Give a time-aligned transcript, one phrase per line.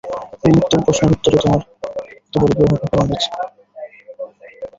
[0.41, 1.59] পূর্বোক্ত প্রশ্নের উত্তরে তোমরা
[1.59, 3.33] হয়তো বলিবে, উহা ভগবানের ইচ্ছা।